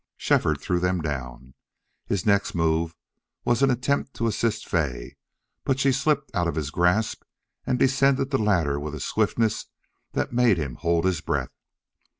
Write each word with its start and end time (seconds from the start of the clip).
Shefford 0.17 0.59
threw 0.59 0.79
them 0.79 1.01
down. 1.01 1.53
His 2.07 2.25
next 2.25 2.55
move 2.55 2.95
was 3.45 3.61
an 3.61 3.69
attempt 3.69 4.15
to 4.15 4.25
assist 4.25 4.67
Fay, 4.67 5.15
but 5.63 5.79
she 5.79 5.91
slipped 5.91 6.31
out 6.33 6.47
of 6.47 6.55
his 6.55 6.71
grasp 6.71 7.21
and 7.67 7.77
descended 7.77 8.31
the 8.31 8.39
ladder 8.39 8.79
with 8.79 8.95
a 8.95 8.99
swiftness 8.99 9.67
that 10.13 10.33
made 10.33 10.57
him 10.57 10.73
hold 10.73 11.05
his 11.05 11.21
breath. 11.21 11.51